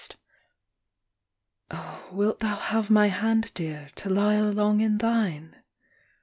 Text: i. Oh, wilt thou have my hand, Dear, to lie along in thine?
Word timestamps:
i. 0.03 0.05
Oh, 1.75 2.09
wilt 2.11 2.39
thou 2.39 2.55
have 2.55 2.89
my 2.89 3.05
hand, 3.05 3.53
Dear, 3.53 3.91
to 3.97 4.09
lie 4.09 4.33
along 4.33 4.81
in 4.81 4.97
thine? 4.97 5.57